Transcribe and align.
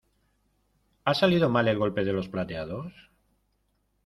¿ha 1.05 1.13
salido 1.13 1.47
mal 1.47 1.67
el 1.67 1.77
golpe 1.77 2.03
de 2.03 2.11
los 2.11 2.27
plateados? 2.27 2.91